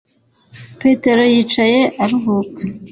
petero 0.79 1.21
yicaye 1.33 1.81
aruhuka; 2.03 2.61